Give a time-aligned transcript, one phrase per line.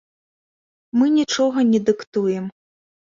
[1.01, 2.45] Мы нічога не дыктуем.